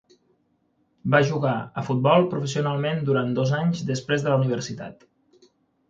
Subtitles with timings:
[1.15, 5.11] Va jugar a fútbol professionalment durant dos anys després de la universitat.